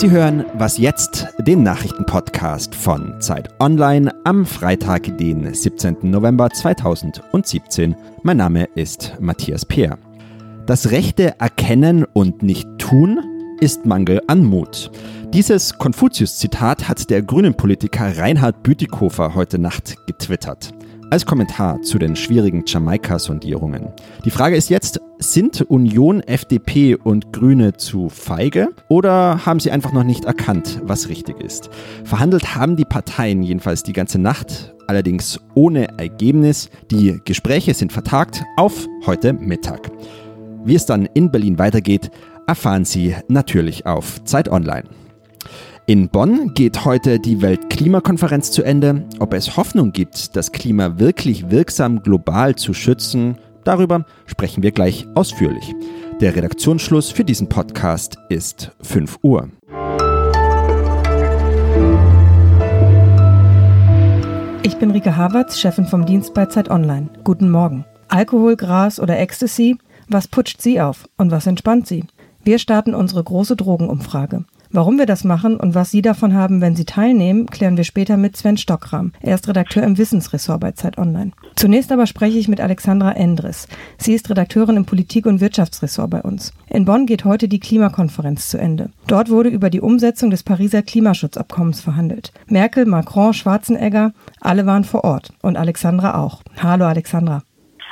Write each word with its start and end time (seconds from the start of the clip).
Sie 0.00 0.10
hören 0.10 0.46
Was 0.54 0.78
jetzt, 0.78 1.26
den 1.40 1.62
Nachrichtenpodcast 1.62 2.74
von 2.74 3.20
Zeit 3.20 3.50
Online 3.60 4.10
am 4.24 4.46
Freitag, 4.46 5.18
den 5.18 5.52
17. 5.52 5.98
November 6.04 6.48
2017. 6.48 7.94
Mein 8.22 8.38
Name 8.38 8.64
ist 8.74 9.12
Matthias 9.20 9.66
Peer. 9.66 9.98
Das 10.64 10.90
rechte 10.90 11.38
Erkennen 11.38 12.06
und 12.14 12.42
nicht 12.42 12.66
tun 12.78 13.20
ist 13.60 13.84
Mangel 13.84 14.22
an 14.26 14.42
Mut. 14.42 14.90
Dieses 15.34 15.76
Konfuzius-Zitat 15.76 16.88
hat 16.88 17.10
der 17.10 17.20
grünen 17.20 17.52
Politiker 17.52 18.16
Reinhard 18.16 18.62
Bütikofer 18.62 19.34
heute 19.34 19.58
Nacht 19.58 19.98
getwittert. 20.06 20.72
Als 21.10 21.26
Kommentar 21.26 21.82
zu 21.82 21.98
den 21.98 22.14
schwierigen 22.14 22.62
Jamaika-Sondierungen. 22.64 23.88
Die 24.24 24.30
Frage 24.30 24.54
ist 24.54 24.70
jetzt, 24.70 25.00
sind 25.18 25.60
Union, 25.62 26.20
FDP 26.20 26.94
und 26.94 27.32
Grüne 27.32 27.72
zu 27.72 28.08
feige 28.08 28.68
oder 28.88 29.44
haben 29.44 29.58
sie 29.58 29.72
einfach 29.72 29.92
noch 29.92 30.04
nicht 30.04 30.24
erkannt, 30.24 30.80
was 30.84 31.08
richtig 31.08 31.40
ist? 31.40 31.68
Verhandelt 32.04 32.54
haben 32.54 32.76
die 32.76 32.84
Parteien 32.84 33.42
jedenfalls 33.42 33.82
die 33.82 33.92
ganze 33.92 34.20
Nacht, 34.20 34.72
allerdings 34.86 35.40
ohne 35.54 35.98
Ergebnis. 35.98 36.70
Die 36.92 37.20
Gespräche 37.24 37.74
sind 37.74 37.92
vertagt 37.92 38.44
auf 38.56 38.86
heute 39.04 39.32
Mittag. 39.32 39.90
Wie 40.64 40.76
es 40.76 40.86
dann 40.86 41.06
in 41.06 41.32
Berlin 41.32 41.58
weitergeht, 41.58 42.12
erfahren 42.46 42.84
Sie 42.84 43.16
natürlich 43.26 43.84
auf 43.84 44.22
Zeit 44.22 44.48
Online. 44.48 44.84
In 45.90 46.08
Bonn 46.08 46.54
geht 46.54 46.84
heute 46.84 47.18
die 47.18 47.42
Weltklimakonferenz 47.42 48.52
zu 48.52 48.62
Ende. 48.62 49.08
Ob 49.18 49.34
es 49.34 49.56
Hoffnung 49.56 49.90
gibt, 49.90 50.36
das 50.36 50.52
Klima 50.52 51.00
wirklich 51.00 51.50
wirksam 51.50 52.00
global 52.04 52.54
zu 52.54 52.74
schützen, 52.74 53.38
darüber 53.64 54.06
sprechen 54.24 54.62
wir 54.62 54.70
gleich 54.70 55.08
ausführlich. 55.16 55.74
Der 56.20 56.36
Redaktionsschluss 56.36 57.10
für 57.10 57.24
diesen 57.24 57.48
Podcast 57.48 58.18
ist 58.28 58.70
5 58.82 59.18
Uhr. 59.24 59.48
Ich 64.62 64.76
bin 64.76 64.92
Rike 64.92 65.16
Havertz, 65.16 65.58
Chefin 65.58 65.86
vom 65.86 66.06
Dienst 66.06 66.34
bei 66.34 66.46
Zeit 66.46 66.70
Online. 66.70 67.08
Guten 67.24 67.50
Morgen. 67.50 67.84
Alkohol, 68.06 68.54
Gras 68.54 69.00
oder 69.00 69.18
Ecstasy? 69.18 69.76
Was 70.06 70.28
putscht 70.28 70.62
Sie 70.62 70.80
auf 70.80 71.08
und 71.16 71.32
was 71.32 71.48
entspannt 71.48 71.88
Sie? 71.88 72.04
Wir 72.44 72.60
starten 72.60 72.94
unsere 72.94 73.24
große 73.24 73.56
Drogenumfrage. 73.56 74.44
Warum 74.72 74.98
wir 74.98 75.06
das 75.06 75.24
machen 75.24 75.56
und 75.56 75.74
was 75.74 75.90
Sie 75.90 76.00
davon 76.00 76.32
haben, 76.32 76.60
wenn 76.60 76.76
Sie 76.76 76.84
teilnehmen, 76.84 77.46
klären 77.46 77.76
wir 77.76 77.82
später 77.82 78.16
mit 78.16 78.36
Sven 78.36 78.56
Stockram. 78.56 79.10
Er 79.20 79.34
ist 79.34 79.48
Redakteur 79.48 79.82
im 79.82 79.98
Wissensressort 79.98 80.60
bei 80.60 80.70
Zeit 80.70 80.96
Online. 80.96 81.32
Zunächst 81.56 81.90
aber 81.90 82.06
spreche 82.06 82.38
ich 82.38 82.46
mit 82.46 82.60
Alexandra 82.60 83.10
Endres. 83.10 83.66
Sie 83.98 84.14
ist 84.14 84.30
Redakteurin 84.30 84.76
im 84.76 84.84
Politik- 84.84 85.26
und 85.26 85.40
Wirtschaftsressort 85.40 86.10
bei 86.10 86.22
uns. 86.22 86.52
In 86.68 86.84
Bonn 86.84 87.06
geht 87.06 87.24
heute 87.24 87.48
die 87.48 87.58
Klimakonferenz 87.58 88.48
zu 88.48 88.58
Ende. 88.58 88.90
Dort 89.08 89.28
wurde 89.28 89.48
über 89.48 89.70
die 89.70 89.80
Umsetzung 89.80 90.30
des 90.30 90.44
Pariser 90.44 90.82
Klimaschutzabkommens 90.82 91.80
verhandelt. 91.80 92.32
Merkel, 92.46 92.86
Macron, 92.86 93.34
Schwarzenegger, 93.34 94.12
alle 94.40 94.66
waren 94.66 94.84
vor 94.84 95.02
Ort. 95.02 95.32
Und 95.42 95.56
Alexandra 95.56 96.22
auch. 96.22 96.42
Hallo 96.62 96.84
Alexandra. 96.84 97.42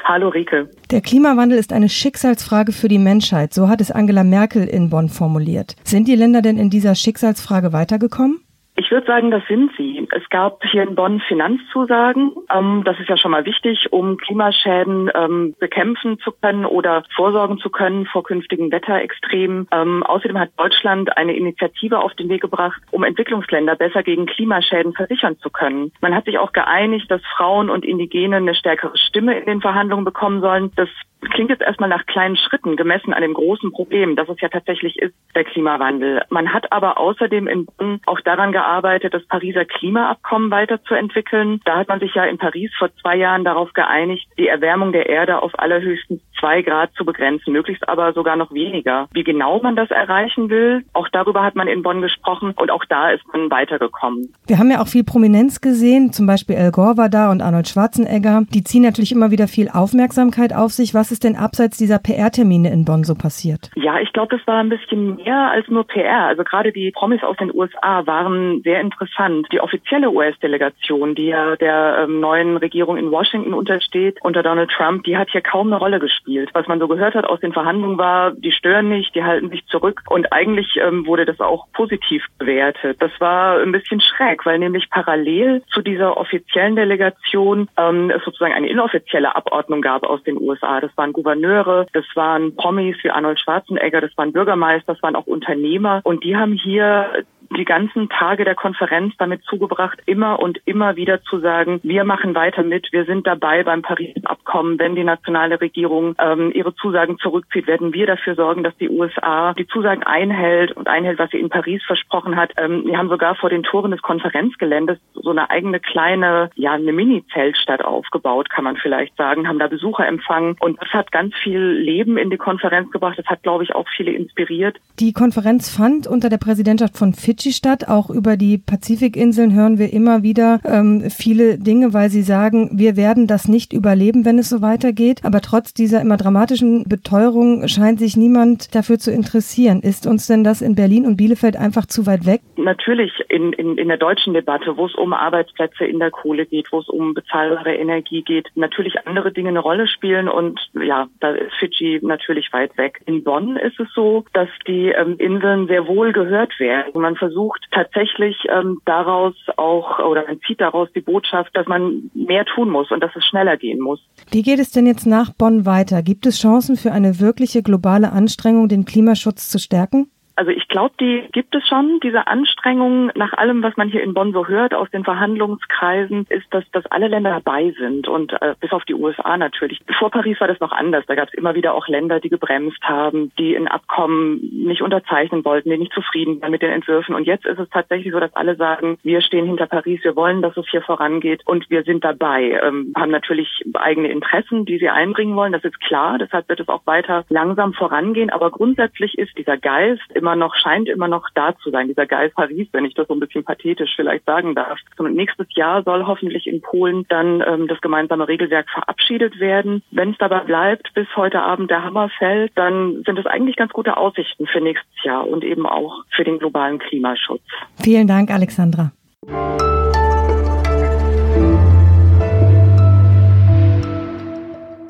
Hallo 0.09 0.31
Rike. 0.31 0.71
Der 0.91 1.03
Klimawandel 1.03 1.59
ist 1.59 1.71
eine 1.71 1.91
Schicksalsfrage 1.91 2.73
für 2.73 2.89
die 2.89 2.99
Menschheit, 2.99 3.53
so 3.53 3.69
hat 3.69 3.83
es 3.83 3.91
Angela 3.91 4.25
Merkel 4.25 4.67
in 4.67 4.89
Bonn 4.89 5.11
formuliert. 5.11 5.77
Sind 5.85 6.09
die 6.09 6.15
Länder 6.15 6.41
denn 6.41 6.57
in 6.57 6.71
dieser 6.71 6.95
Schicksalsfrage 6.95 7.75
weitergekommen? 7.75 8.41
Ich 8.79 8.93
würde 8.93 9.09
sagen, 9.09 9.33
das 9.33 9.43
sind 9.49 9.73
sie. 9.77 10.07
Es 10.15 10.29
gab 10.29 10.63
hier 10.63 10.85
in 10.85 10.95
Bonn 10.95 11.19
Finanzzusagen. 11.19 12.31
Ähm, 12.49 12.85
das 12.85 12.97
ist 13.01 13.09
ja 13.09 13.17
schon 13.17 13.33
mal 13.33 13.45
wichtig, 13.45 13.93
um 13.93 14.17
Klimaschäden 14.19 15.11
ähm, 15.17 15.57
bekämpfen 15.59 16.21
zu 16.21 16.31
können 16.31 16.65
oder 16.65 17.03
vorsorgen 17.17 17.59
zu 17.59 17.71
können 17.71 18.07
vor 18.07 18.23
künftigen 18.23 18.71
Wetterextremen. 18.71 19.67
Ähm, 19.73 20.05
außerdem 20.05 20.39
hat 20.39 20.51
Deutschland 20.57 21.17
eine 21.17 21.35
Initiative 21.37 21.99
auf 21.99 22.15
den 22.15 22.29
Weg 22.29 22.41
gebracht, 22.41 22.81
um 22.93 23.03
Entwicklungsländer 23.03 23.75
besser 23.75 24.05
gegen 24.05 24.27
Klimaschäden 24.27 24.93
versichern 24.93 25.37
zu 25.39 25.51
können. 25.51 25.91
Man 26.01 26.15
hat 26.15 26.27
sich 26.27 26.39
auch 26.39 26.53
geeinigt, 26.53 27.11
dass 27.11 27.21
Frauen 27.37 27.71
und 27.71 27.85
Indigene 27.85 28.37
eine 28.37 28.55
stärkere 28.55 28.97
Stimme 28.97 29.41
in 29.41 29.47
den 29.47 29.61
Verhandlungen 29.61 30.05
bekommen 30.05 30.41
sollen. 30.41 30.71
Das 30.77 30.89
klingt 31.21 31.51
jetzt 31.51 31.63
erstmal 31.63 31.89
nach 31.89 32.07
kleinen 32.07 32.37
Schritten 32.37 32.77
gemessen 32.77 33.13
an 33.13 33.23
dem 33.23 33.35
großen 33.35 33.73
Problem, 33.73 34.17
das 34.17 34.29
es 34.29 34.41
ja 34.41 34.49
tatsächlich 34.49 34.99
ist, 34.99 35.15
der 35.35 35.45
Klimawandel. 35.45 36.23
Man 36.31 36.53
hat 36.53 36.73
aber 36.73 36.99
außerdem 36.99 37.47
in 37.49 37.67
Bonn 37.67 38.01
auch 38.07 38.21
daran 38.21 38.53
gearbeitet, 38.53 39.15
das 39.15 39.27
Pariser 39.27 39.65
Klimaabkommen 39.65 40.51
weiterzuentwickeln. 40.51 41.61
Da 41.65 41.79
hat 41.79 41.89
man 41.89 42.01
sich 42.01 42.15
ja 42.15 42.25
in 42.25 42.39
Paris 42.39 42.71
vor 42.79 42.91
zwei 43.01 43.17
Jahren 43.17 43.45
darauf 43.45 43.73
geeinigt, 43.73 44.27
die 44.39 44.49
Erwärmung 44.49 44.93
der 44.93 45.09
Erde 45.09 45.43
auf 45.43 45.59
allerhöchstens 45.59 46.21
zwei 46.39 46.63
Grad 46.63 46.93
zu 46.95 47.05
begrenzen, 47.05 47.53
möglichst 47.53 47.89
aber 47.89 48.13
sogar 48.13 48.37
noch 48.37 48.53
weniger. 48.53 49.09
Wie 49.13 49.25
genau 49.25 49.61
man 49.61 49.77
das 49.77 49.91
erreichen 49.91 50.51
will, 50.51 50.85
auch 50.93 51.09
darüber 51.09 51.43
hat 51.43 51.57
man 51.57 51.69
in 51.69 51.83
Bonn 51.83 52.01
gesprochen 52.01 52.53
und 52.57 52.71
auch 52.71 52.85
da 52.89 53.11
ist 53.11 53.25
man 53.33 53.51
weitergekommen. 53.51 54.33
Wir 54.47 54.59
haben 54.59 54.71
ja 54.71 54.81
auch 54.81 54.89
viel 54.89 55.05
Prominenz 55.05 55.61
gesehen, 55.61 56.13
zum 56.13 56.27
Beispiel 56.27 56.57
Al 56.57 56.71
Gore 56.71 56.97
war 56.97 57.09
da 57.09 57.31
und 57.31 57.43
Arnold 57.43 57.69
Schwarzenegger. 57.69 58.43
Die 58.51 58.65
ziehen 58.65 58.83
natürlich 58.83 59.13
immer 59.13 59.31
wieder 59.31 59.49
viel 59.49 59.69
Aufmerksamkeit 59.69 60.55
auf 60.55 60.73
sich. 60.73 60.95
Was 60.95 61.08
ist 61.11 61.25
denn 61.25 61.37
abseits 61.37 61.79
dieser 61.79 61.99
PR-Termine 61.99 62.71
in 62.71 62.85
Bonn 62.85 63.05
so 63.05 63.15
passiert? 63.15 63.71
Ja, 63.75 63.99
ich 64.01 64.13
glaube, 64.13 64.37
das 64.37 64.47
war 64.47 64.59
ein 64.59 64.69
bisschen 64.69 65.17
mehr 65.17 65.51
als 65.51 65.69
nur 65.69 65.87
PR. 65.87 66.27
Also 66.27 66.45
gerade 66.45 66.73
die 66.73 66.91
Promis 66.91 67.23
aus 67.23 67.37
den 67.37 67.55
USA 67.55 68.07
waren 68.07 68.63
sehr 68.63 68.81
interessant. 68.81 69.47
Die 69.53 69.61
offizielle 69.61 70.11
US-Delegation, 70.11 71.15
die 71.15 71.27
ja 71.27 71.57
der 71.57 72.05
ähm, 72.05 72.21
neuen 72.21 72.57
Regierung 72.57 72.97
in 72.97 73.11
Washington 73.11 73.55
untersteht, 73.55 74.19
unter 74.23 74.43
Donald 74.43 74.71
Trump, 74.71 75.05
die 75.05 75.17
hat 75.17 75.31
hier 75.31 75.41
kaum 75.41 75.69
eine 75.69 75.79
Rolle 75.79 76.01
gespielt. 76.01 76.51
Was 76.53 76.67
man 76.67 76.79
so 76.79 76.89
gehört 76.89 77.15
hat 77.15 77.25
aus 77.25 77.41
den 77.41 77.53
Verhandlungen 77.53 77.99
war, 77.99 78.33
die 78.33 78.53
stören 78.53 78.89
nicht, 78.89 79.15
die 79.15 79.25
halten 79.25 79.51
sich 79.51 79.67
zurück. 79.67 80.03
Und 80.09 80.33
eigentlich 80.33 80.77
ähm, 80.77 81.07
wurde 81.07 81.25
das 81.25 81.41
auch 81.41 81.67
positiv 81.73 82.25
bewertet. 82.39 82.97
Das 83.01 83.13
war 83.19 83.59
ein 83.61 83.73
bisschen 83.73 84.01
schräg, 84.01 84.45
weil 84.47 84.59
nämlich 84.59 84.91
parallel 84.91 85.63
zu 85.73 85.81
dieser 85.83 86.17
offiziellen 86.17 86.77
Delegation 86.77 87.69
ähm, 87.77 88.11
es 88.11 88.25
sozusagen 88.25 88.53
eine 88.53 88.69
inoffizielle 88.69 89.35
Abordnung 89.35 89.83
gab 89.83 90.05
aus 90.05 90.23
den 90.25 90.41
USA. 90.41 90.81
Das 90.81 90.91
waren 90.99 91.13
Gouverneure, 91.13 91.87
das 91.93 92.05
waren 92.15 92.55
Promis 92.57 92.97
wie 93.03 93.11
Arnold 93.11 93.41
Schwarzenegger, 93.41 94.01
das 94.01 94.11
waren 94.17 94.33
Bürgermeister, 94.33 94.95
das 94.95 95.03
waren 95.03 95.17
auch 95.17 95.27
Unternehmer. 95.27 96.01
Und 96.05 96.25
die 96.25 96.37
haben 96.37 96.53
hier 96.53 97.25
die 97.57 97.65
ganzen 97.65 98.09
Tage 98.09 98.45
der 98.45 98.55
Konferenz 98.55 99.15
damit 99.19 99.43
zugebracht, 99.45 99.99
immer 100.07 100.41
und 100.41 100.61
immer 100.65 100.97
wieder 100.97 101.23
zu 101.23 101.39
sagen, 101.39 101.81
wir 101.83 102.05
machen 102.05 102.35
weiter 102.35 102.63
mit, 102.63 102.89
wir 102.93 103.05
sind 103.05 103.27
dabei 103.27 103.63
beim 103.63 103.83
Paris-Abkommen. 103.83 104.79
Wenn 104.79 104.95
die 104.95 105.05
nationale 105.05 105.61
Regierung 105.61 106.15
ähm, 106.19 106.53
ihre 106.55 106.75
Zusagen 106.75 107.19
zurückzieht, 107.19 107.67
werden 107.67 107.93
wir 107.93 108.07
dafür 108.07 108.35
sorgen, 108.35 108.63
dass 108.63 108.77
die 108.77 108.89
USA 108.89 109.55
die 109.55 109.67
Zusagen 109.67 110.03
einhält 110.03 110.73
und 110.73 110.89
einhält, 110.89 111.19
was 111.19 111.31
sie 111.31 111.39
in 111.39 111.49
Paris 111.49 111.83
versprochen 111.87 112.37
hat. 112.37 112.53
Ähm, 112.57 112.85
wir 112.87 112.99
haben 112.99 113.09
sogar 113.09 113.35
vor 113.35 113.51
den 113.51 113.63
Toren 113.63 113.91
des 113.91 114.03
Konferenzgeländes 114.03 114.99
so 115.15 115.31
eine 115.31 115.51
eigene 115.51 115.81
kleine, 115.81 116.51
ja, 116.55 116.73
eine 116.73 116.93
Mini-Zeltstadt 116.93 117.85
aufgebaut, 117.85 118.51
kann 118.51 118.65
man 118.65 118.77
vielleicht 118.77 119.17
sagen, 119.17 119.49
haben 119.49 119.59
da 119.59 119.69
Besucher 119.69 120.07
empfangen 120.07 120.57
und 120.61 120.81
das 120.81 120.91
hat 120.91 121.13
ganz 121.13 121.35
viel 121.43 121.61
Leben 121.61 122.19
in 122.19 122.31
die 122.31 122.37
Konferenz 122.37 122.91
gebracht. 122.91 123.19
Das 123.19 123.27
hat, 123.27 123.43
glaube 123.43 123.65
ich, 123.65 123.75
auch 123.75 123.87
viele 123.97 124.13
inspiriert. 124.13 124.77
Die 125.01 125.13
Konferenz 125.13 125.75
fand 125.75 126.07
unter 126.07 126.29
der 126.29 126.39
Präsidentschaft 126.39 126.97
von 126.97 127.15
Fitch 127.15 127.38
Fidschi-Stadt. 127.39 127.89
Auch 127.89 128.11
über 128.11 128.37
die 128.37 128.59
Pazifikinseln 128.59 129.55
hören 129.55 129.79
wir 129.79 129.93
immer 129.93 130.23
wieder 130.23 130.61
ähm, 130.65 131.05
viele 131.09 131.59
Dinge, 131.59 131.95
weil 131.95 132.11
sie 132.11 132.23
sagen, 132.23 132.71
wir 132.73 132.97
werden 132.97 133.27
das 133.27 133.49
nicht 133.49 133.73
überleben, 133.73 134.25
wenn 134.25 134.39
es 134.39 134.49
so 134.49 134.61
weitergeht. 134.61 135.21
Aber 135.25 135.41
trotz 135.41 135.73
dieser 135.73 136.01
immer 136.01 136.17
dramatischen 136.17 136.85
Beteuerung 136.85 137.69
scheint 137.69 138.01
sich 138.01 138.17
niemand 138.17 138.75
dafür 138.75 138.99
zu 138.99 139.13
interessieren. 139.13 139.81
Ist 139.81 140.07
uns 140.07 140.27
denn 140.27 140.43
das 140.43 140.63
in 140.63 140.75
Berlin 140.75 141.07
und 141.07 141.17
Bielefeld 141.17 141.57
einfach 141.57 141.87
zu 141.87 142.07
weit 142.07 142.27
weg? 142.27 142.41
Natürlich 142.57 143.13
in, 143.29 143.53
in, 143.53 143.79
in 143.79 143.89
der 143.89 143.99
deutschen 143.99 144.35
Debatte, 144.35 144.77
wo 144.77 144.87
es 144.87 144.95
um 144.95 145.13
Arbeitsplätze 145.13 145.85
in 145.85 146.01
der 146.01 146.11
Kohle 146.11 146.45
geht, 146.45 146.73
wo 146.73 146.81
es 146.81 146.89
um 146.89 147.15
bezahlbare 147.15 147.77
Energie 147.77 148.23
geht, 148.23 148.49
natürlich 148.57 148.95
andere 149.07 149.33
Dinge 149.33 149.51
eine 149.51 149.61
Rolle 149.61 149.87
spielen 149.87 150.29
und 150.29 150.59
ja, 150.75 151.07
da 151.21 151.31
ist 151.31 151.55
Fidschi 151.61 152.01
natürlich 152.03 152.53
weit 152.53 152.77
weg. 152.77 153.01
In 153.07 153.23
Bonn 153.23 153.57
ist 153.57 153.79
es 153.79 153.89
so, 153.95 154.25
dass 154.33 154.49
die 154.67 154.89
ähm, 154.89 155.17
Inseln 155.19 155.69
sehr 155.69 155.87
wohl 155.87 156.13
gehört 156.13 156.59
werden. 156.59 157.01
Man 157.01 157.17
versucht 157.29 157.61
tatsächlich 157.73 158.37
ähm, 158.51 158.81
daraus 158.85 159.35
auch 159.57 159.99
oder 159.99 160.25
man 160.27 160.41
zieht 160.47 160.61
daraus 160.61 160.89
die 160.95 161.01
Botschaft, 161.01 161.51
dass 161.55 161.67
man 161.67 162.11
mehr 162.15 162.45
tun 162.45 162.71
muss 162.71 162.91
und 162.91 163.01
dass 163.01 163.15
es 163.15 163.25
schneller 163.25 163.57
gehen 163.57 163.81
muss. 163.81 164.01
Wie 164.31 164.43
geht 164.43 164.59
es 164.59 164.71
denn 164.71 164.87
jetzt 164.87 165.07
nach 165.07 165.33
Bonn 165.33 165.67
weiter? 165.67 166.03
Gibt 166.03 166.27
es 166.27 166.41
Chancen 166.41 166.77
für 166.77 166.93
eine 166.93 167.21
wirkliche 167.21 167.63
globale 167.63 168.13
Anstrengung, 168.13 168.69
den 168.69 168.85
Klimaschutz 168.85 169.51
zu 169.51 169.59
stärken? 169.59 170.11
Also 170.39 170.53
ich 170.53 170.69
glaube, 170.69 170.95
die 171.01 171.25
gibt 171.33 171.53
es 171.57 171.67
schon. 171.67 171.99
Diese 172.01 172.29
Anstrengungen 172.29 173.11
nach 173.17 173.33
allem, 173.33 173.61
was 173.65 173.77
man 173.77 173.89
hier 173.89 174.05
in 174.05 174.15
Bonn 174.15 174.33
so 174.33 174.47
hört 174.47 174.73
aus 174.73 174.89
den 174.91 175.03
Verhandlungskreisen, 175.03 176.27
ist, 176.29 176.47
dass, 176.53 176.63
dass 176.71 176.87
alle 176.87 177.09
Länder 177.09 177.31
dabei 177.31 177.75
sind 177.77 178.07
und 178.07 178.33
äh, 178.41 178.55
bis 178.61 178.71
auf 178.71 178.85
die 178.85 178.95
USA 178.95 179.37
natürlich. 179.37 179.81
Vor 179.99 180.13
Paris 180.13 180.41
war 180.41 180.47
das 180.47 180.61
noch 180.61 180.71
anders. 180.71 181.05
Da 181.09 181.17
gab 181.17 181.27
es 181.27 181.35
immer 181.35 181.57
wieder 181.57 181.75
auch 181.75 181.89
Länder, 181.89 182.21
die 182.21 182.29
gebremst 182.29 182.81
haben, 182.85 183.33
die 183.37 183.57
ein 183.57 183.67
Abkommen 183.67 184.39
nicht 184.53 184.81
unterzeichnen 184.81 185.45
wollten, 185.45 185.71
die 185.71 185.79
nicht 185.79 185.93
zufrieden 185.93 186.41
waren 186.41 186.53
mit 186.53 186.63
den 186.63 186.71
Entwürfen. 186.71 187.17
Und 187.17 187.25
jetzt 187.25 187.45
ist 187.45 187.59
es 187.59 187.69
tatsächlich 187.71 188.13
so, 188.13 188.21
dass 188.21 188.37
alle 188.37 188.55
sagen, 188.55 188.97
wir 189.03 189.23
stehen 189.23 189.47
hinter 189.47 189.67
Paris, 189.67 190.05
wir 190.05 190.15
wollen, 190.15 190.41
dass 190.41 190.57
es 190.57 190.69
hier 190.71 190.83
vorangeht 190.83 191.43
und 191.47 191.69
wir 191.69 191.83
sind 191.83 192.05
dabei. 192.05 192.61
Ähm, 192.63 192.93
haben 192.95 193.11
natürlich 193.11 193.49
eigene 193.75 194.07
Interessen, 194.07 194.67
die 194.67 194.79
sie 194.79 194.89
einbringen 194.89 195.35
wollen. 195.35 195.53
Das 195.53 195.65
ist 195.65 195.81
klar. 195.81 196.17
Deshalb 196.17 196.49
wird 196.49 196.61
es 196.61 196.69
auch 196.69 196.87
weiter 196.87 197.25
langsam 197.29 197.73
vorangehen. 197.73 198.31
Aber 198.31 198.53
grundsätzlich 198.53 199.19
ist 199.19 199.37
dieser 199.37 199.57
Geist 199.57 200.03
immer 200.15 200.28
immer 200.29 200.37
noch, 200.37 200.55
scheint 200.57 200.89
immer 200.89 201.09
noch 201.09 201.27
da 201.35 201.57
zu 201.57 201.71
sein, 201.71 201.89
dieser 201.89 202.07
Geist 202.07 202.35
Paris, 202.35 202.69
wenn 202.73 202.85
ich 202.85 202.93
das 202.93 203.09
so 203.09 203.15
ein 203.15 203.21
bisschen 203.21 203.45
pathetisch 203.45 203.93
vielleicht 203.97 204.27
sagen 204.27 204.55
darf. 204.55 204.79
Und 204.99 205.15
nächstes 205.15 205.47
Jahr 205.55 205.83
soll 205.85 206.07
hoffentlich 206.07 206.47
in 206.47 206.61
Polen 206.61 207.07
dann 207.09 207.43
ähm, 207.47 207.67
das 207.67 207.81
gemeinsame 207.81 208.29
Regelwerk 208.29 208.69
verabschiedet 208.69 209.41
werden. 209.41 209.83
Wenn 209.91 210.11
es 210.11 210.19
dabei 210.19 210.41
bleibt, 210.41 210.93
bis 210.93 211.07
heute 211.17 211.41
Abend 211.41 211.71
der 211.71 211.83
Hammer 211.83 212.11
fällt, 212.19 212.53
dann 212.57 213.03
sind 213.07 213.19
es 213.19 213.25
eigentlich 213.25 213.57
ganz 213.57 213.73
gute 213.73 213.97
Aussichten 213.97 214.47
für 214.47 214.61
nächstes 214.61 215.03
Jahr 215.03 215.27
und 215.27 215.45
eben 215.45 215.67
auch 215.67 216.05
für 216.15 216.25
den 216.25 216.39
globalen 216.39 216.79
Klimaschutz. 216.79 217.43
Vielen 217.83 218.07
Dank, 218.07 218.31
Alexandra. 218.31 218.93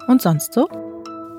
Und 0.09 0.21
sonst 0.21 0.53
so? 0.53 0.69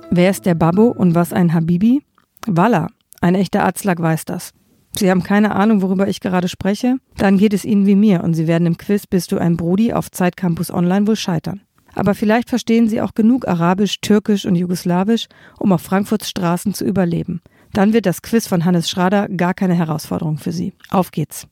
Wer 0.09 0.29
ist 0.29 0.45
der 0.45 0.55
Babbo 0.55 0.87
und 0.87 1.15
was 1.15 1.33
ein 1.33 1.53
Habibi? 1.53 2.01
Walla, 2.47 2.87
ein 3.21 3.35
echter 3.35 3.63
Arzlag 3.63 3.99
weiß 3.99 4.25
das. 4.25 4.51
Sie 4.95 5.09
haben 5.09 5.23
keine 5.23 5.55
Ahnung, 5.55 5.81
worüber 5.81 6.07
ich 6.07 6.19
gerade 6.19 6.47
spreche? 6.47 6.97
Dann 7.17 7.37
geht 7.37 7.53
es 7.53 7.65
Ihnen 7.65 7.85
wie 7.85 7.95
mir 7.95 8.23
und 8.23 8.33
Sie 8.33 8.47
werden 8.47 8.65
im 8.65 8.77
Quiz 8.77 9.07
Bist 9.07 9.31
du 9.31 9.37
ein 9.37 9.55
Brudi 9.55 9.93
auf 9.93 10.11
Zeitcampus 10.11 10.71
Online 10.71 11.07
wohl 11.07 11.15
scheitern. 11.15 11.61
Aber 11.95 12.15
vielleicht 12.15 12.49
verstehen 12.49 12.87
Sie 12.87 13.01
auch 13.01 13.13
genug 13.13 13.47
Arabisch, 13.47 14.01
Türkisch 14.01 14.45
und 14.45 14.55
Jugoslawisch, 14.55 15.27
um 15.57 15.71
auf 15.71 15.81
Frankfurts 15.81 16.29
Straßen 16.29 16.73
zu 16.73 16.85
überleben. 16.85 17.41
Dann 17.73 17.93
wird 17.93 18.05
das 18.05 18.21
Quiz 18.21 18.47
von 18.47 18.65
Hannes 18.65 18.89
Schrader 18.89 19.27
gar 19.29 19.53
keine 19.53 19.75
Herausforderung 19.75 20.37
für 20.37 20.51
Sie. 20.51 20.73
Auf 20.89 21.11
geht's! 21.11 21.47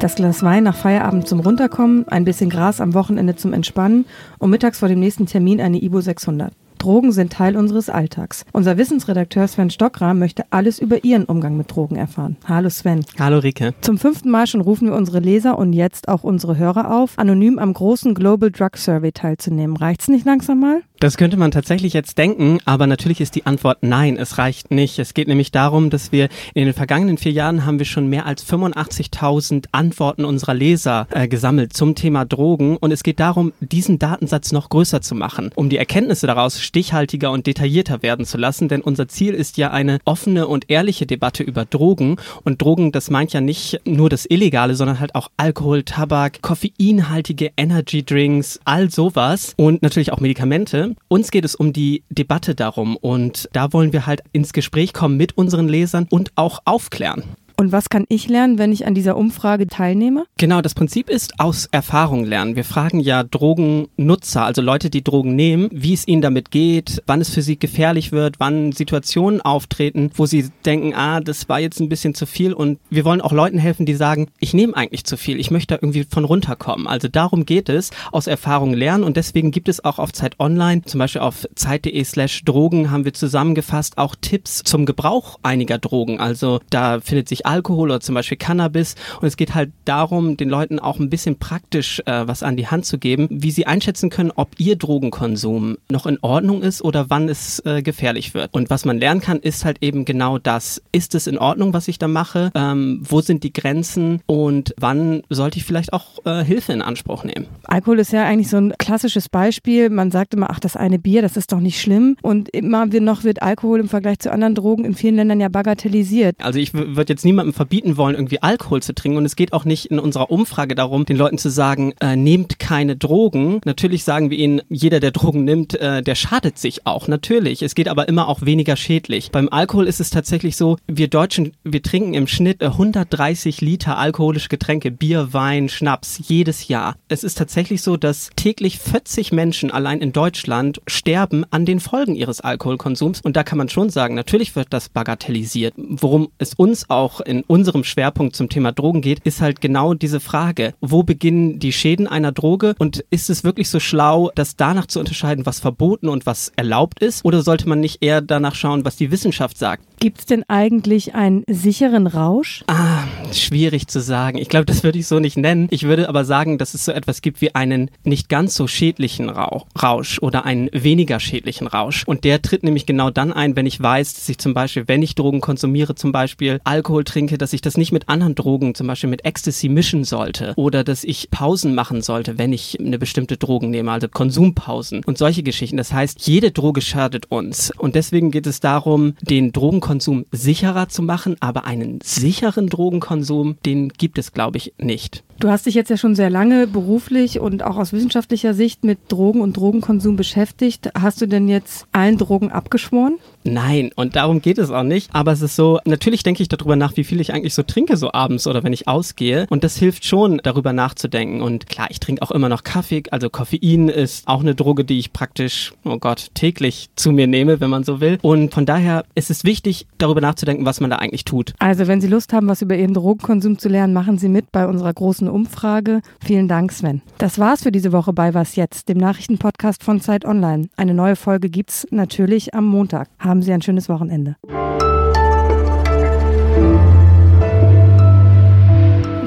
Das 0.00 0.14
Glas 0.14 0.42
Wein 0.42 0.64
nach 0.64 0.76
Feierabend 0.76 1.28
zum 1.28 1.40
Runterkommen, 1.40 2.08
ein 2.08 2.24
bisschen 2.24 2.48
Gras 2.48 2.80
am 2.80 2.94
Wochenende 2.94 3.36
zum 3.36 3.52
Entspannen 3.52 4.06
und 4.38 4.48
mittags 4.48 4.78
vor 4.78 4.88
dem 4.88 4.98
nächsten 4.98 5.26
Termin 5.26 5.60
eine 5.60 5.82
Ibo 5.82 6.00
600. 6.00 6.54
Drogen 6.80 7.12
sind 7.12 7.34
Teil 7.34 7.56
unseres 7.58 7.90
Alltags. 7.90 8.46
Unser 8.52 8.78
Wissensredakteur 8.78 9.46
Sven 9.46 9.68
Stockram 9.68 10.18
möchte 10.18 10.44
alles 10.48 10.78
über 10.78 11.04
Ihren 11.04 11.26
Umgang 11.26 11.58
mit 11.58 11.70
Drogen 11.70 11.96
erfahren. 11.96 12.38
Hallo 12.46 12.70
Sven. 12.70 13.04
Hallo 13.18 13.38
Rike. 13.38 13.74
Zum 13.82 13.98
fünften 13.98 14.30
Mal 14.30 14.46
schon 14.46 14.62
rufen 14.62 14.88
wir 14.88 14.94
unsere 14.94 15.20
Leser 15.20 15.58
und 15.58 15.74
jetzt 15.74 16.08
auch 16.08 16.24
unsere 16.24 16.56
Hörer 16.56 16.90
auf, 16.90 17.18
anonym 17.18 17.58
am 17.58 17.74
großen 17.74 18.14
Global 18.14 18.50
Drug 18.50 18.76
Survey 18.76 19.12
teilzunehmen. 19.12 19.76
Reicht's 19.76 20.08
nicht 20.08 20.24
langsam 20.24 20.60
mal? 20.60 20.80
Das 21.00 21.16
könnte 21.16 21.38
man 21.38 21.50
tatsächlich 21.50 21.94
jetzt 21.94 22.18
denken, 22.18 22.58
aber 22.66 22.86
natürlich 22.86 23.22
ist 23.22 23.34
die 23.34 23.46
Antwort 23.46 23.78
nein, 23.80 24.18
es 24.18 24.36
reicht 24.36 24.70
nicht. 24.70 24.98
Es 24.98 25.14
geht 25.14 25.28
nämlich 25.28 25.50
darum, 25.50 25.88
dass 25.88 26.12
wir 26.12 26.28
in 26.52 26.66
den 26.66 26.74
vergangenen 26.74 27.16
vier 27.16 27.32
Jahren 27.32 27.64
haben 27.64 27.78
wir 27.78 27.86
schon 27.86 28.08
mehr 28.08 28.26
als 28.26 28.46
85.000 28.46 29.64
Antworten 29.72 30.26
unserer 30.26 30.52
Leser 30.52 31.06
äh, 31.10 31.26
gesammelt 31.26 31.72
zum 31.72 31.94
Thema 31.94 32.26
Drogen 32.26 32.76
und 32.76 32.90
es 32.90 33.02
geht 33.02 33.18
darum, 33.18 33.54
diesen 33.60 33.98
Datensatz 33.98 34.52
noch 34.52 34.68
größer 34.68 35.00
zu 35.00 35.14
machen, 35.14 35.50
um 35.54 35.70
die 35.70 35.78
Erkenntnisse 35.78 36.26
daraus 36.26 36.60
stichhaltiger 36.70 37.32
und 37.32 37.48
detaillierter 37.48 38.00
werden 38.02 38.24
zu 38.24 38.38
lassen, 38.38 38.68
denn 38.68 38.80
unser 38.80 39.08
Ziel 39.08 39.34
ist 39.34 39.56
ja 39.56 39.72
eine 39.72 39.98
offene 40.04 40.46
und 40.46 40.70
ehrliche 40.70 41.04
Debatte 41.04 41.42
über 41.42 41.64
Drogen 41.64 42.16
und 42.44 42.62
Drogen, 42.62 42.92
das 42.92 43.10
meint 43.10 43.32
ja 43.32 43.40
nicht 43.40 43.80
nur 43.84 44.08
das 44.08 44.24
Illegale, 44.24 44.76
sondern 44.76 45.00
halt 45.00 45.16
auch 45.16 45.32
Alkohol, 45.36 45.82
Tabak, 45.82 46.42
koffeinhaltige 46.42 47.50
Energy 47.56 48.04
Drinks, 48.04 48.60
all 48.64 48.88
sowas 48.88 49.54
und 49.56 49.82
natürlich 49.82 50.12
auch 50.12 50.20
Medikamente. 50.20 50.94
Uns 51.08 51.32
geht 51.32 51.44
es 51.44 51.56
um 51.56 51.72
die 51.72 52.04
Debatte 52.08 52.54
darum 52.54 52.96
und 52.96 53.48
da 53.52 53.72
wollen 53.72 53.92
wir 53.92 54.06
halt 54.06 54.22
ins 54.32 54.52
Gespräch 54.52 54.92
kommen 54.92 55.16
mit 55.16 55.36
unseren 55.36 55.68
Lesern 55.68 56.06
und 56.08 56.30
auch 56.36 56.60
aufklären. 56.66 57.24
Und 57.60 57.72
was 57.72 57.90
kann 57.90 58.06
ich 58.08 58.26
lernen, 58.26 58.56
wenn 58.56 58.72
ich 58.72 58.86
an 58.86 58.94
dieser 58.94 59.18
Umfrage 59.18 59.66
teilnehme? 59.66 60.24
Genau, 60.38 60.62
das 60.62 60.72
Prinzip 60.72 61.10
ist 61.10 61.38
aus 61.38 61.68
Erfahrung 61.70 62.24
lernen. 62.24 62.56
Wir 62.56 62.64
fragen 62.64 63.00
ja 63.00 63.22
Drogennutzer, 63.22 64.46
also 64.46 64.62
Leute, 64.62 64.88
die 64.88 65.04
Drogen 65.04 65.36
nehmen, 65.36 65.68
wie 65.70 65.92
es 65.92 66.08
ihnen 66.08 66.22
damit 66.22 66.50
geht, 66.50 67.02
wann 67.06 67.20
es 67.20 67.28
für 67.28 67.42
sie 67.42 67.58
gefährlich 67.58 68.12
wird, 68.12 68.36
wann 68.40 68.72
Situationen 68.72 69.42
auftreten, 69.42 70.10
wo 70.14 70.24
sie 70.24 70.48
denken, 70.64 70.94
ah, 70.94 71.20
das 71.20 71.50
war 71.50 71.60
jetzt 71.60 71.80
ein 71.80 71.90
bisschen 71.90 72.14
zu 72.14 72.24
viel. 72.24 72.54
Und 72.54 72.78
wir 72.88 73.04
wollen 73.04 73.20
auch 73.20 73.32
Leuten 73.32 73.58
helfen, 73.58 73.84
die 73.84 73.92
sagen, 73.92 74.28
ich 74.38 74.54
nehme 74.54 74.74
eigentlich 74.74 75.04
zu 75.04 75.18
viel, 75.18 75.38
ich 75.38 75.50
möchte 75.50 75.74
da 75.74 75.80
irgendwie 75.82 76.06
von 76.08 76.24
runterkommen. 76.24 76.86
Also 76.86 77.08
darum 77.08 77.44
geht 77.44 77.68
es, 77.68 77.90
aus 78.10 78.26
Erfahrung 78.26 78.72
lernen. 78.72 79.04
Und 79.04 79.18
deswegen 79.18 79.50
gibt 79.50 79.68
es 79.68 79.84
auch 79.84 79.98
auf 79.98 80.14
Zeit 80.14 80.40
Online, 80.40 80.80
zum 80.86 80.96
Beispiel 80.96 81.20
auf 81.20 81.46
zeit.de 81.56 82.04
slash 82.04 82.42
Drogen, 82.42 82.90
haben 82.90 83.04
wir 83.04 83.12
zusammengefasst 83.12 83.98
auch 83.98 84.16
Tipps 84.18 84.62
zum 84.64 84.86
Gebrauch 84.86 85.38
einiger 85.42 85.76
Drogen. 85.76 86.20
Also 86.20 86.60
da 86.70 87.00
findet 87.00 87.28
sich 87.28 87.49
Alkohol 87.50 87.90
oder 87.90 88.00
zum 88.00 88.14
Beispiel 88.14 88.38
Cannabis. 88.38 88.94
Und 89.20 89.26
es 89.26 89.36
geht 89.36 89.54
halt 89.54 89.72
darum, 89.84 90.36
den 90.36 90.48
Leuten 90.48 90.78
auch 90.78 91.00
ein 91.00 91.10
bisschen 91.10 91.38
praktisch 91.38 92.00
äh, 92.06 92.28
was 92.28 92.42
an 92.42 92.56
die 92.56 92.68
Hand 92.68 92.86
zu 92.86 92.98
geben, 92.98 93.26
wie 93.30 93.50
sie 93.50 93.66
einschätzen 93.66 94.08
können, 94.08 94.32
ob 94.34 94.48
ihr 94.58 94.76
Drogenkonsum 94.76 95.76
noch 95.90 96.06
in 96.06 96.18
Ordnung 96.22 96.62
ist 96.62 96.82
oder 96.82 97.10
wann 97.10 97.28
es 97.28 97.60
äh, 97.66 97.82
gefährlich 97.82 98.34
wird. 98.34 98.54
Und 98.54 98.70
was 98.70 98.84
man 98.84 98.98
lernen 98.98 99.20
kann, 99.20 99.40
ist 99.40 99.64
halt 99.64 99.78
eben 99.80 100.04
genau 100.04 100.38
das. 100.38 100.80
Ist 100.92 101.14
es 101.14 101.26
in 101.26 101.38
Ordnung, 101.38 101.72
was 101.72 101.88
ich 101.88 101.98
da 101.98 102.06
mache? 102.06 102.52
Ähm, 102.54 103.02
wo 103.02 103.20
sind 103.20 103.42
die 103.42 103.52
Grenzen? 103.52 104.20
Und 104.26 104.74
wann 104.78 105.22
sollte 105.28 105.58
ich 105.58 105.64
vielleicht 105.64 105.92
auch 105.92 106.24
äh, 106.24 106.44
Hilfe 106.44 106.72
in 106.72 106.82
Anspruch 106.82 107.24
nehmen? 107.24 107.46
Alkohol 107.64 107.98
ist 107.98 108.12
ja 108.12 108.24
eigentlich 108.24 108.48
so 108.48 108.58
ein 108.58 108.74
klassisches 108.78 109.28
Beispiel. 109.28 109.90
Man 109.90 110.12
sagt 110.12 110.34
immer, 110.34 110.50
ach, 110.50 110.60
das 110.60 110.76
eine 110.76 110.98
Bier, 110.98 111.22
das 111.22 111.36
ist 111.36 111.50
doch 111.52 111.60
nicht 111.60 111.80
schlimm. 111.80 112.16
Und 112.22 112.48
immer 112.50 112.86
noch 112.86 113.24
wird 113.24 113.42
Alkohol 113.42 113.80
im 113.80 113.88
Vergleich 113.88 114.20
zu 114.20 114.30
anderen 114.30 114.54
Drogen 114.54 114.84
in 114.84 114.94
vielen 114.94 115.16
Ländern 115.16 115.40
ja 115.40 115.48
bagatellisiert. 115.48 116.36
Also 116.38 116.60
ich 116.60 116.74
würde 116.74 117.12
jetzt 117.12 117.24
niemand 117.24 117.39
niemandem 117.40 117.54
verbieten 117.54 117.96
wollen, 117.96 118.14
irgendwie 118.14 118.42
Alkohol 118.42 118.82
zu 118.82 118.94
trinken. 118.94 119.18
Und 119.18 119.24
es 119.24 119.36
geht 119.36 119.52
auch 119.52 119.64
nicht 119.64 119.86
in 119.86 119.98
unserer 119.98 120.30
Umfrage 120.30 120.74
darum, 120.74 121.06
den 121.06 121.16
Leuten 121.16 121.38
zu 121.38 121.50
sagen, 121.50 121.94
äh, 122.00 122.16
nehmt 122.16 122.58
keine 122.58 122.96
Drogen. 122.96 123.60
Natürlich 123.64 124.04
sagen 124.04 124.30
wir 124.30 124.38
ihnen, 124.38 124.60
jeder, 124.68 125.00
der 125.00 125.10
Drogen 125.10 125.44
nimmt, 125.44 125.74
äh, 125.74 126.02
der 126.02 126.14
schadet 126.14 126.58
sich 126.58 126.86
auch. 126.86 127.08
Natürlich. 127.08 127.62
Es 127.62 127.74
geht 127.74 127.88
aber 127.88 128.08
immer 128.08 128.28
auch 128.28 128.42
weniger 128.42 128.76
schädlich. 128.76 129.30
Beim 129.30 129.48
Alkohol 129.48 129.86
ist 129.86 130.00
es 130.00 130.10
tatsächlich 130.10 130.56
so, 130.56 130.76
wir 130.86 131.08
Deutschen, 131.08 131.52
wir 131.64 131.82
trinken 131.82 132.14
im 132.14 132.26
Schnitt 132.26 132.62
130 132.62 133.60
Liter 133.60 133.96
alkoholische 133.96 134.48
Getränke, 134.48 134.90
Bier, 134.90 135.32
Wein, 135.32 135.68
Schnaps, 135.68 136.20
jedes 136.28 136.68
Jahr. 136.68 136.96
Es 137.08 137.24
ist 137.24 137.38
tatsächlich 137.38 137.82
so, 137.82 137.96
dass 137.96 138.30
täglich 138.36 138.78
40 138.78 139.32
Menschen 139.32 139.70
allein 139.70 140.00
in 140.00 140.12
Deutschland 140.12 140.80
sterben 140.86 141.44
an 141.50 141.64
den 141.64 141.80
Folgen 141.80 142.14
ihres 142.14 142.40
Alkoholkonsums. 142.40 143.20
Und 143.22 143.36
da 143.36 143.44
kann 143.44 143.58
man 143.58 143.68
schon 143.68 143.90
sagen, 143.90 144.14
natürlich 144.14 144.56
wird 144.56 144.68
das 144.70 144.88
bagatellisiert. 144.88 145.74
Worum 145.76 146.28
es 146.38 146.54
uns 146.54 146.90
auch 146.90 147.19
in 147.20 147.42
unserem 147.42 147.84
Schwerpunkt 147.84 148.36
zum 148.36 148.48
Thema 148.48 148.72
Drogen 148.72 149.00
geht, 149.00 149.20
ist 149.24 149.40
halt 149.40 149.60
genau 149.60 149.94
diese 149.94 150.20
Frage, 150.20 150.74
wo 150.80 151.02
beginnen 151.02 151.58
die 151.58 151.72
Schäden 151.72 152.06
einer 152.06 152.32
Droge 152.32 152.74
und 152.78 153.04
ist 153.10 153.30
es 153.30 153.44
wirklich 153.44 153.68
so 153.68 153.80
schlau, 153.80 154.30
das 154.34 154.56
danach 154.56 154.86
zu 154.86 154.98
unterscheiden, 154.98 155.46
was 155.46 155.60
verboten 155.60 156.08
und 156.08 156.26
was 156.26 156.52
erlaubt 156.56 157.00
ist? 157.00 157.24
Oder 157.24 157.42
sollte 157.42 157.68
man 157.68 157.80
nicht 157.80 158.02
eher 158.02 158.20
danach 158.20 158.54
schauen, 158.54 158.84
was 158.84 158.96
die 158.96 159.10
Wissenschaft 159.10 159.58
sagt? 159.58 159.84
Gibt 160.02 160.20
es 160.20 160.24
denn 160.24 160.44
eigentlich 160.48 161.14
einen 161.14 161.44
sicheren 161.46 162.06
Rausch? 162.06 162.64
Ah, 162.68 163.04
schwierig 163.34 163.86
zu 163.86 164.00
sagen. 164.00 164.38
Ich 164.38 164.48
glaube, 164.48 164.64
das 164.64 164.82
würde 164.82 164.98
ich 164.98 165.06
so 165.06 165.20
nicht 165.20 165.36
nennen. 165.36 165.68
Ich 165.70 165.82
würde 165.82 166.08
aber 166.08 166.24
sagen, 166.24 166.56
dass 166.56 166.72
es 166.72 166.86
so 166.86 166.92
etwas 166.92 167.20
gibt 167.20 167.42
wie 167.42 167.54
einen 167.54 167.90
nicht 168.02 168.30
ganz 168.30 168.54
so 168.54 168.66
schädlichen 168.66 169.28
Rausch 169.28 170.18
oder 170.22 170.46
einen 170.46 170.70
weniger 170.72 171.20
schädlichen 171.20 171.66
Rausch. 171.66 172.04
Und 172.06 172.24
der 172.24 172.40
tritt 172.40 172.62
nämlich 172.62 172.86
genau 172.86 173.10
dann 173.10 173.30
ein, 173.30 173.56
wenn 173.56 173.66
ich 173.66 173.78
weiß, 173.78 174.14
dass 174.14 174.26
ich 174.30 174.38
zum 174.38 174.54
Beispiel, 174.54 174.88
wenn 174.88 175.02
ich 175.02 175.16
Drogen 175.16 175.42
konsumiere, 175.42 175.94
zum 175.94 176.12
Beispiel 176.12 176.62
Alkohol 176.64 177.04
trinke, 177.04 177.36
dass 177.36 177.52
ich 177.52 177.60
das 177.60 177.76
nicht 177.76 177.92
mit 177.92 178.08
anderen 178.08 178.34
Drogen, 178.34 178.74
zum 178.74 178.86
Beispiel 178.86 179.10
mit 179.10 179.26
Ecstasy 179.26 179.68
mischen 179.68 180.04
sollte 180.04 180.54
oder 180.56 180.82
dass 180.82 181.04
ich 181.04 181.30
Pausen 181.30 181.74
machen 181.74 182.00
sollte, 182.00 182.38
wenn 182.38 182.54
ich 182.54 182.80
eine 182.80 182.98
bestimmte 182.98 183.36
Drogen 183.36 183.68
nehme, 183.68 183.92
also 183.92 184.08
Konsumpausen 184.08 185.04
und 185.04 185.18
solche 185.18 185.42
Geschichten. 185.42 185.76
Das 185.76 185.92
heißt, 185.92 186.26
jede 186.26 186.52
Droge 186.52 186.80
schadet 186.80 187.30
uns. 187.30 187.70
Und 187.76 187.96
deswegen 187.96 188.30
geht 188.30 188.46
es 188.46 188.60
darum, 188.60 189.12
den 189.20 189.52
Drogenkonsum 189.52 189.89
Drogenkonsum 189.90 190.26
sicherer 190.30 190.88
zu 190.88 191.02
machen, 191.02 191.36
aber 191.40 191.64
einen 191.64 191.98
sicheren 192.00 192.68
Drogenkonsum, 192.68 193.56
den 193.66 193.88
gibt 193.88 194.18
es, 194.18 194.32
glaube 194.32 194.56
ich, 194.56 194.72
nicht. 194.78 195.24
Du 195.40 195.48
hast 195.48 195.64
dich 195.64 195.74
jetzt 195.74 195.88
ja 195.88 195.96
schon 195.96 196.14
sehr 196.14 196.28
lange 196.28 196.66
beruflich 196.66 197.40
und 197.40 197.62
auch 197.62 197.78
aus 197.78 197.94
wissenschaftlicher 197.94 198.52
Sicht 198.52 198.84
mit 198.84 198.98
Drogen 199.08 199.40
und 199.40 199.56
Drogenkonsum 199.56 200.14
beschäftigt. 200.14 200.90
Hast 200.94 201.22
du 201.22 201.26
denn 201.26 201.48
jetzt 201.48 201.86
allen 201.92 202.18
Drogen 202.18 202.52
abgeschworen? 202.52 203.16
Nein, 203.42 203.90
und 203.96 204.16
darum 204.16 204.42
geht 204.42 204.58
es 204.58 204.70
auch 204.70 204.82
nicht. 204.82 205.08
Aber 205.14 205.32
es 205.32 205.40
ist 205.40 205.56
so, 205.56 205.80
natürlich 205.86 206.22
denke 206.22 206.42
ich 206.42 206.50
darüber 206.50 206.76
nach, 206.76 206.98
wie 206.98 207.04
viel 207.04 207.20
ich 207.20 207.32
eigentlich 207.32 207.54
so 207.54 207.62
trinke, 207.62 207.96
so 207.96 208.12
abends 208.12 208.46
oder 208.46 208.62
wenn 208.64 208.74
ich 208.74 208.86
ausgehe. 208.86 209.46
Und 209.48 209.64
das 209.64 209.78
hilft 209.78 210.04
schon, 210.04 210.42
darüber 210.42 210.74
nachzudenken. 210.74 211.40
Und 211.40 211.66
klar, 211.66 211.86
ich 211.88 212.00
trinke 212.00 212.20
auch 212.20 212.32
immer 212.32 212.50
noch 212.50 212.62
Kaffee. 212.62 213.02
Also 213.10 213.30
Koffein 213.30 213.88
ist 213.88 214.28
auch 214.28 214.40
eine 214.40 214.54
Droge, 214.54 214.84
die 214.84 214.98
ich 214.98 215.14
praktisch, 215.14 215.72
oh 215.84 215.96
Gott, 215.96 216.28
täglich 216.34 216.90
zu 216.96 217.12
mir 217.12 217.26
nehme, 217.26 217.60
wenn 217.60 217.70
man 217.70 217.82
so 217.82 218.02
will. 218.02 218.18
Und 218.20 218.52
von 218.52 218.66
daher 218.66 219.04
ist 219.14 219.30
es 219.30 219.44
wichtig, 219.44 219.86
darüber 219.96 220.20
nachzudenken, 220.20 220.66
was 220.66 220.82
man 220.82 220.90
da 220.90 220.96
eigentlich 220.96 221.24
tut. 221.24 221.54
Also, 221.60 221.86
wenn 221.86 222.02
Sie 222.02 222.08
Lust 222.08 222.34
haben, 222.34 222.46
was 222.46 222.60
über 222.60 222.76
Ihren 222.76 222.92
Drogenkonsum 222.92 223.58
zu 223.58 223.70
lernen, 223.70 223.94
machen 223.94 224.18
Sie 224.18 224.28
mit 224.28 224.52
bei 224.52 224.66
unserer 224.66 224.92
großen 224.92 225.29
Umfrage. 225.32 226.00
Vielen 226.24 226.48
Dank, 226.48 226.72
Sven. 226.72 227.02
Das 227.18 227.38
war's 227.38 227.62
für 227.62 227.72
diese 227.72 227.92
Woche 227.92 228.12
bei 228.12 228.34
Was 228.34 228.56
Jetzt, 228.56 228.88
dem 228.88 228.98
Nachrichtenpodcast 228.98 229.82
von 229.82 230.00
Zeit 230.00 230.24
Online. 230.24 230.68
Eine 230.76 230.94
neue 230.94 231.16
Folge 231.16 231.48
gibt's 231.50 231.86
natürlich 231.90 232.54
am 232.54 232.66
Montag. 232.66 233.08
Haben 233.18 233.42
Sie 233.42 233.52
ein 233.52 233.62
schönes 233.62 233.88
Wochenende. 233.88 234.36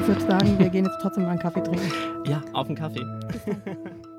Ich 0.00 0.08
würde 0.08 0.20
sagen, 0.20 0.58
wir 0.58 0.68
gehen 0.68 0.84
jetzt 0.84 0.98
trotzdem 1.00 1.24
mal 1.24 1.30
einen 1.30 1.38
Kaffee 1.40 1.62
trinken. 1.62 1.90
Ja, 2.26 2.42
auf 2.52 2.66
einen 2.66 2.76
Kaffee. 2.76 3.00